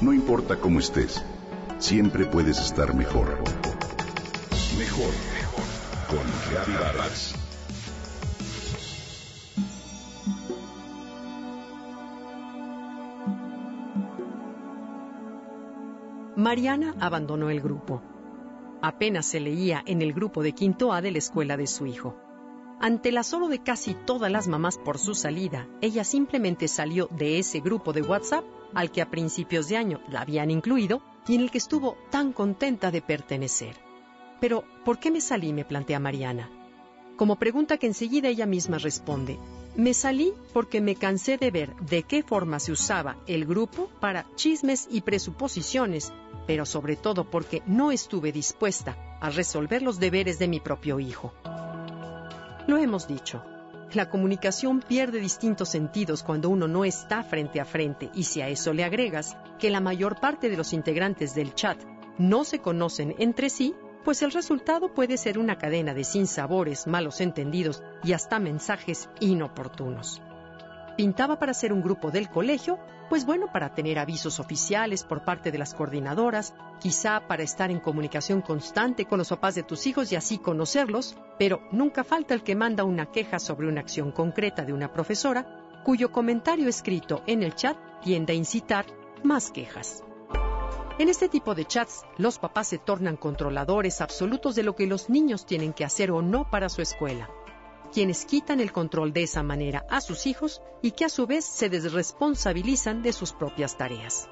No 0.00 0.14
importa 0.14 0.56
cómo 0.56 0.78
estés, 0.78 1.22
siempre 1.78 2.24
puedes 2.24 2.58
estar 2.58 2.94
mejor. 2.94 3.36
Mejor, 4.78 5.12
mejor. 5.34 5.64
Con 6.08 6.26
Reavivadas. 6.50 7.34
Mariana 16.34 16.94
abandonó 16.98 17.50
el 17.50 17.60
grupo. 17.60 18.00
Apenas 18.80 19.26
se 19.26 19.38
leía 19.38 19.82
en 19.84 20.00
el 20.00 20.14
grupo 20.14 20.42
de 20.42 20.52
quinto 20.52 20.94
A 20.94 21.02
de 21.02 21.10
la 21.10 21.18
escuela 21.18 21.58
de 21.58 21.66
su 21.66 21.84
hijo. 21.84 22.16
Ante 22.82 23.10
el 23.10 23.18
azoro 23.18 23.48
de 23.48 23.62
casi 23.62 23.92
todas 23.92 24.32
las 24.32 24.48
mamás 24.48 24.78
por 24.78 24.98
su 24.98 25.14
salida, 25.14 25.68
ella 25.82 26.02
simplemente 26.02 26.66
salió 26.66 27.08
de 27.10 27.38
ese 27.38 27.60
grupo 27.60 27.92
de 27.92 28.00
WhatsApp 28.00 28.42
al 28.72 28.90
que 28.90 29.02
a 29.02 29.10
principios 29.10 29.68
de 29.68 29.76
año 29.76 30.00
la 30.08 30.22
habían 30.22 30.50
incluido 30.50 31.02
y 31.28 31.34
en 31.34 31.42
el 31.42 31.50
que 31.50 31.58
estuvo 31.58 31.98
tan 32.10 32.32
contenta 32.32 32.90
de 32.90 33.02
pertenecer. 33.02 33.76
Pero, 34.40 34.64
¿por 34.82 34.98
qué 34.98 35.10
me 35.10 35.20
salí? 35.20 35.52
me 35.52 35.66
plantea 35.66 36.00
Mariana. 36.00 36.48
Como 37.18 37.36
pregunta 37.36 37.76
que 37.76 37.86
enseguida 37.86 38.28
ella 38.28 38.46
misma 38.46 38.78
responde, 38.78 39.38
me 39.76 39.92
salí 39.92 40.32
porque 40.54 40.80
me 40.80 40.94
cansé 40.94 41.36
de 41.36 41.50
ver 41.50 41.76
de 41.76 42.04
qué 42.04 42.22
forma 42.22 42.60
se 42.60 42.72
usaba 42.72 43.18
el 43.26 43.44
grupo 43.44 43.90
para 44.00 44.24
chismes 44.36 44.88
y 44.90 45.02
presuposiciones, 45.02 46.14
pero 46.46 46.64
sobre 46.64 46.96
todo 46.96 47.30
porque 47.30 47.62
no 47.66 47.92
estuve 47.92 48.32
dispuesta 48.32 48.96
a 49.20 49.28
resolver 49.28 49.82
los 49.82 49.98
deberes 50.00 50.38
de 50.38 50.48
mi 50.48 50.60
propio 50.60 50.98
hijo. 50.98 51.34
Lo 52.70 52.78
hemos 52.78 53.08
dicho, 53.08 53.42
la 53.94 54.08
comunicación 54.08 54.78
pierde 54.78 55.18
distintos 55.18 55.70
sentidos 55.70 56.22
cuando 56.22 56.48
uno 56.48 56.68
no 56.68 56.84
está 56.84 57.24
frente 57.24 57.60
a 57.60 57.64
frente 57.64 58.10
y 58.14 58.22
si 58.22 58.42
a 58.42 58.48
eso 58.48 58.72
le 58.72 58.84
agregas 58.84 59.36
que 59.58 59.70
la 59.70 59.80
mayor 59.80 60.20
parte 60.20 60.48
de 60.48 60.56
los 60.56 60.72
integrantes 60.72 61.34
del 61.34 61.52
chat 61.52 61.82
no 62.16 62.44
se 62.44 62.60
conocen 62.60 63.16
entre 63.18 63.50
sí, 63.50 63.74
pues 64.04 64.22
el 64.22 64.30
resultado 64.30 64.94
puede 64.94 65.16
ser 65.16 65.36
una 65.36 65.58
cadena 65.58 65.94
de 65.94 66.04
sinsabores, 66.04 66.86
malos 66.86 67.20
entendidos 67.20 67.82
y 68.04 68.12
hasta 68.12 68.38
mensajes 68.38 69.10
inoportunos. 69.18 70.22
Pintaba 71.00 71.38
para 71.38 71.54
ser 71.54 71.72
un 71.72 71.80
grupo 71.80 72.10
del 72.10 72.28
colegio, 72.28 72.78
pues 73.08 73.24
bueno, 73.24 73.50
para 73.50 73.74
tener 73.74 73.98
avisos 73.98 74.38
oficiales 74.38 75.02
por 75.02 75.24
parte 75.24 75.50
de 75.50 75.56
las 75.56 75.72
coordinadoras, 75.72 76.52
quizá 76.78 77.26
para 77.26 77.42
estar 77.42 77.70
en 77.70 77.80
comunicación 77.80 78.42
constante 78.42 79.06
con 79.06 79.16
los 79.16 79.30
papás 79.30 79.54
de 79.54 79.62
tus 79.62 79.86
hijos 79.86 80.12
y 80.12 80.16
así 80.16 80.36
conocerlos, 80.36 81.16
pero 81.38 81.62
nunca 81.72 82.04
falta 82.04 82.34
el 82.34 82.42
que 82.42 82.54
manda 82.54 82.84
una 82.84 83.06
queja 83.06 83.38
sobre 83.38 83.66
una 83.66 83.80
acción 83.80 84.12
concreta 84.12 84.66
de 84.66 84.74
una 84.74 84.92
profesora, 84.92 85.80
cuyo 85.86 86.12
comentario 86.12 86.68
escrito 86.68 87.22
en 87.26 87.44
el 87.44 87.54
chat 87.54 87.78
tiende 88.02 88.34
a 88.34 88.36
incitar 88.36 88.84
más 89.24 89.50
quejas. 89.50 90.04
En 90.98 91.08
este 91.08 91.30
tipo 91.30 91.54
de 91.54 91.64
chats, 91.64 92.02
los 92.18 92.38
papás 92.38 92.68
se 92.68 92.76
tornan 92.76 93.16
controladores 93.16 94.02
absolutos 94.02 94.54
de 94.54 94.64
lo 94.64 94.76
que 94.76 94.86
los 94.86 95.08
niños 95.08 95.46
tienen 95.46 95.72
que 95.72 95.86
hacer 95.86 96.10
o 96.10 96.20
no 96.20 96.50
para 96.50 96.68
su 96.68 96.82
escuela, 96.82 97.30
quienes 97.92 98.24
quitan 98.24 98.60
el 98.60 98.72
control 98.72 99.12
de 99.12 99.24
esa 99.24 99.42
manera 99.42 99.84
a 99.88 100.00
sus 100.00 100.26
hijos 100.26 100.62
y 100.82 100.92
que 100.92 101.04
a 101.04 101.08
su 101.08 101.26
vez 101.26 101.44
se 101.44 101.68
desresponsabilizan 101.68 103.02
de 103.02 103.12
sus 103.12 103.32
propias 103.32 103.76
tareas. 103.76 104.28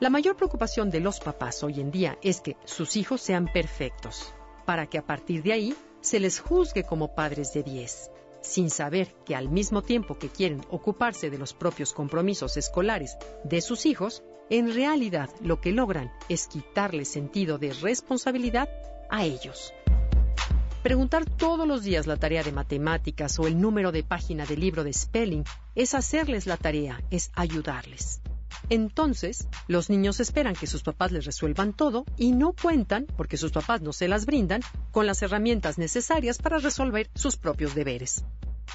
La 0.00 0.10
mayor 0.10 0.36
preocupación 0.36 0.90
de 0.90 1.00
los 1.00 1.20
papás 1.20 1.62
hoy 1.62 1.80
en 1.80 1.90
día 1.90 2.18
es 2.22 2.40
que 2.40 2.56
sus 2.64 2.96
hijos 2.96 3.20
sean 3.20 3.46
perfectos, 3.52 4.34
para 4.64 4.86
que 4.86 4.98
a 4.98 5.06
partir 5.06 5.42
de 5.42 5.52
ahí 5.52 5.74
se 6.00 6.18
les 6.18 6.40
juzgue 6.40 6.84
como 6.84 7.14
padres 7.14 7.52
de 7.52 7.62
10 7.62 8.10
sin 8.42 8.70
saber 8.70 9.14
que 9.24 9.34
al 9.34 9.48
mismo 9.48 9.82
tiempo 9.82 10.18
que 10.18 10.28
quieren 10.28 10.62
ocuparse 10.68 11.30
de 11.30 11.38
los 11.38 11.54
propios 11.54 11.92
compromisos 11.92 12.56
escolares 12.56 13.16
de 13.44 13.60
sus 13.60 13.86
hijos, 13.86 14.22
en 14.50 14.74
realidad 14.74 15.30
lo 15.40 15.60
que 15.60 15.72
logran 15.72 16.12
es 16.28 16.46
quitarle 16.46 17.04
sentido 17.04 17.58
de 17.58 17.72
responsabilidad 17.72 18.68
a 19.08 19.24
ellos. 19.24 19.72
Preguntar 20.82 21.24
todos 21.24 21.68
los 21.68 21.84
días 21.84 22.08
la 22.08 22.16
tarea 22.16 22.42
de 22.42 22.50
matemáticas 22.50 23.38
o 23.38 23.46
el 23.46 23.60
número 23.60 23.92
de 23.92 24.02
página 24.02 24.46
del 24.46 24.58
libro 24.58 24.82
de 24.82 24.92
spelling 24.92 25.44
es 25.76 25.94
hacerles 25.94 26.46
la 26.46 26.56
tarea, 26.56 27.00
es 27.08 27.30
ayudarles. 27.36 28.20
Entonces, 28.68 29.46
los 29.68 29.90
niños 29.90 30.18
esperan 30.18 30.56
que 30.56 30.66
sus 30.66 30.82
papás 30.82 31.12
les 31.12 31.24
resuelvan 31.24 31.72
todo 31.72 32.04
y 32.16 32.32
no 32.32 32.52
cuentan, 32.52 33.06
porque 33.16 33.36
sus 33.36 33.52
papás 33.52 33.80
no 33.80 33.92
se 33.92 34.08
las 34.08 34.26
brindan, 34.26 34.60
con 34.90 35.06
las 35.06 35.22
herramientas 35.22 35.78
necesarias 35.78 36.38
para 36.38 36.58
resolver 36.58 37.08
sus 37.14 37.36
propios 37.36 37.76
deberes. 37.76 38.24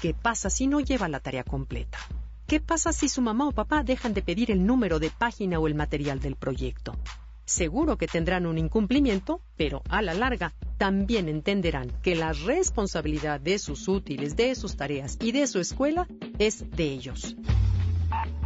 ¿Qué 0.00 0.14
pasa 0.14 0.48
si 0.48 0.66
no 0.66 0.80
lleva 0.80 1.08
la 1.08 1.20
tarea 1.20 1.44
completa? 1.44 1.98
¿Qué 2.46 2.58
pasa 2.58 2.94
si 2.94 3.10
su 3.10 3.20
mamá 3.20 3.48
o 3.48 3.52
papá 3.52 3.82
dejan 3.82 4.14
de 4.14 4.22
pedir 4.22 4.50
el 4.50 4.64
número 4.64 4.98
de 4.98 5.10
página 5.10 5.58
o 5.58 5.66
el 5.66 5.74
material 5.74 6.20
del 6.20 6.36
proyecto? 6.36 6.96
Seguro 7.44 7.98
que 7.98 8.06
tendrán 8.06 8.46
un 8.46 8.56
incumplimiento, 8.56 9.42
pero 9.56 9.82
a 9.90 10.00
la 10.00 10.14
larga 10.14 10.54
también 10.78 11.28
entenderán 11.28 11.90
que 12.02 12.14
la 12.14 12.32
responsabilidad 12.32 13.40
de 13.40 13.58
sus 13.58 13.88
útiles, 13.88 14.36
de 14.36 14.54
sus 14.54 14.76
tareas 14.76 15.18
y 15.20 15.32
de 15.32 15.46
su 15.46 15.58
escuela 15.58 16.06
es 16.38 16.64
de 16.70 16.84
ellos. 16.84 17.36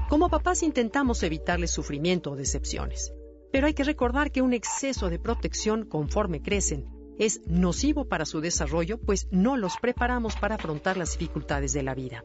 Como 0.08 0.28
papás 0.28 0.62
intentamos 0.62 1.22
evitarles 1.22 1.70
sufrimiento 1.70 2.32
o 2.32 2.36
decepciones, 2.36 3.12
pero 3.52 3.66
hay 3.66 3.74
que 3.74 3.84
recordar 3.84 4.32
que 4.32 4.42
un 4.42 4.54
exceso 4.54 5.10
de 5.10 5.18
protección 5.18 5.84
conforme 5.84 6.42
crecen 6.42 6.86
es 7.18 7.42
nocivo 7.46 8.06
para 8.06 8.24
su 8.24 8.40
desarrollo, 8.40 8.98
pues 8.98 9.28
no 9.30 9.56
los 9.56 9.76
preparamos 9.76 10.34
para 10.36 10.56
afrontar 10.56 10.96
las 10.96 11.12
dificultades 11.12 11.72
de 11.72 11.82
la 11.82 11.94
vida. 11.94 12.24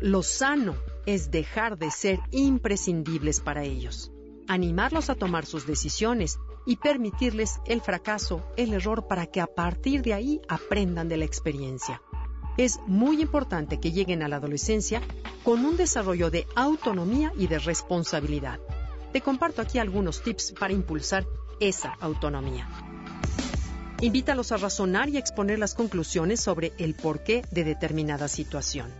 Lo 0.00 0.22
sano 0.22 0.76
es 1.06 1.30
dejar 1.30 1.78
de 1.78 1.90
ser 1.90 2.20
imprescindibles 2.30 3.40
para 3.40 3.64
ellos, 3.64 4.12
animarlos 4.48 5.10
a 5.10 5.14
tomar 5.14 5.46
sus 5.46 5.66
decisiones 5.66 6.38
y 6.66 6.76
permitirles 6.76 7.60
el 7.66 7.80
fracaso, 7.80 8.42
el 8.56 8.74
error, 8.74 9.06
para 9.06 9.26
que 9.26 9.40
a 9.40 9.46
partir 9.46 10.02
de 10.02 10.14
ahí 10.14 10.40
aprendan 10.48 11.08
de 11.08 11.18
la 11.18 11.24
experiencia 11.24 12.02
es 12.58 12.80
muy 12.86 13.22
importante 13.22 13.78
que 13.78 13.92
lleguen 13.92 14.22
a 14.22 14.28
la 14.28 14.36
adolescencia 14.36 15.00
con 15.44 15.64
un 15.64 15.76
desarrollo 15.76 16.28
de 16.28 16.46
autonomía 16.56 17.32
y 17.38 17.46
de 17.46 17.60
responsabilidad. 17.60 18.58
Te 19.12 19.22
comparto 19.22 19.62
aquí 19.62 19.78
algunos 19.78 20.22
tips 20.22 20.52
para 20.58 20.74
impulsar 20.74 21.24
esa 21.60 21.96
autonomía. 22.00 22.68
Invítalos 24.00 24.52
a 24.52 24.58
razonar 24.58 25.08
y 25.08 25.16
exponer 25.16 25.58
las 25.58 25.74
conclusiones 25.74 26.40
sobre 26.40 26.72
el 26.78 26.94
porqué 26.94 27.42
de 27.50 27.64
determinada 27.64 28.28
situación. 28.28 28.92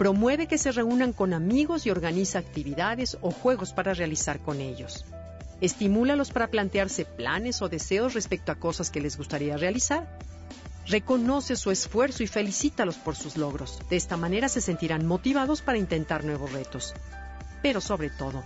Promueve 0.00 0.46
que 0.46 0.56
se 0.56 0.72
reúnan 0.72 1.12
con 1.12 1.34
amigos 1.34 1.84
y 1.84 1.90
organiza 1.90 2.38
actividades 2.38 3.18
o 3.20 3.30
juegos 3.30 3.74
para 3.74 3.92
realizar 3.92 4.40
con 4.40 4.62
ellos. 4.62 5.04
Estimúlalos 5.60 6.30
para 6.30 6.48
plantearse 6.48 7.04
planes 7.04 7.60
o 7.60 7.68
deseos 7.68 8.14
respecto 8.14 8.50
a 8.50 8.54
cosas 8.54 8.90
que 8.90 9.02
les 9.02 9.18
gustaría 9.18 9.58
realizar 9.58 10.08
Reconoce 10.86 11.54
su 11.54 11.70
esfuerzo 11.70 12.22
y 12.22 12.26
felicítalos 12.26 12.96
por 12.96 13.14
sus 13.14 13.36
logros. 13.36 13.78
De 13.90 13.96
esta 13.96 14.16
manera 14.16 14.48
se 14.48 14.62
sentirán 14.62 15.06
motivados 15.06 15.60
para 15.60 15.76
intentar 15.76 16.24
nuevos 16.24 16.50
retos. 16.50 16.94
Pero 17.62 17.82
sobre 17.82 18.08
todo, 18.08 18.42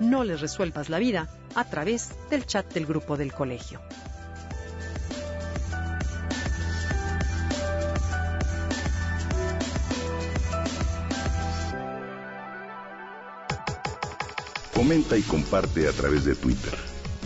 no 0.00 0.24
les 0.24 0.40
resuelvas 0.40 0.88
la 0.88 0.98
vida 0.98 1.28
a 1.54 1.64
través 1.64 2.10
del 2.28 2.44
chat 2.44 2.70
del 2.74 2.86
grupo 2.86 3.16
del 3.16 3.32
colegio. 3.32 3.80
Comenta 14.82 15.16
y 15.16 15.22
comparte 15.22 15.86
a 15.86 15.92
través 15.92 16.24
de 16.24 16.34
Twitter. 16.34 16.74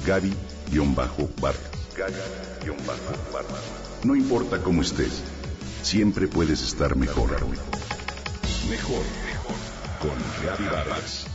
Gaby-Vargas. 0.07 1.57
Gaby-Vargas. 1.97 4.05
No 4.05 4.15
importa 4.15 4.63
cómo 4.63 4.83
estés, 4.83 5.23
siempre 5.83 6.29
puedes 6.29 6.61
estar 6.61 6.97
mejor. 6.97 7.31
Mejor, 8.69 8.69
mejor. 8.69 9.05
Con 10.03 10.45
Gaby 10.45 10.65
Vargas. 10.65 11.27